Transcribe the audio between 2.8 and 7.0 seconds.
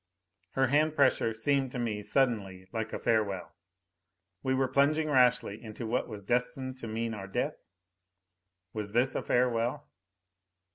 a farewell. We were plunging rashly into what was destined to